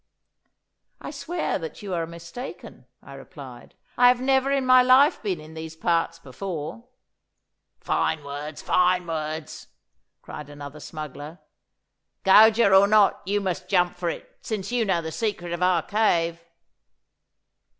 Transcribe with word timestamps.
'I 1.01 1.11
swear 1.11 1.59
that 1.59 1.83
you 1.83 1.93
are 1.93 2.07
mistaken,' 2.07 2.87
I 3.03 3.13
replied. 3.13 3.75
'I 3.99 4.07
have 4.07 4.19
never 4.19 4.51
in 4.51 4.65
my 4.65 4.81
life 4.81 5.21
been 5.21 5.39
in 5.39 5.53
these 5.53 5.75
parts 5.75 6.17
before.' 6.17 6.85
'Fine 7.81 8.23
words! 8.23 8.63
Fine 8.63 9.05
words!' 9.05 9.67
cried 10.23 10.49
another 10.49 10.79
smuggler. 10.79 11.37
'Gauger 12.23 12.73
or 12.73 12.87
no, 12.87 13.15
you 13.27 13.39
must 13.41 13.69
jump 13.69 13.95
for 13.95 14.09
it, 14.09 14.39
since 14.41 14.71
you 14.71 14.85
know 14.85 15.03
the 15.03 15.11
secret 15.11 15.53
of 15.53 15.61
our 15.61 15.83
cave. 15.83 16.43